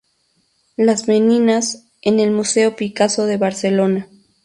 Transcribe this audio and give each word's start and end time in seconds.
Las 0.77 1.07
Meninas", 1.07 1.85
en 2.01 2.19
el 2.19 2.31
Museo 2.31 2.75
Picasso 2.75 3.27
de 3.27 3.37
Barcelona. 3.37 4.07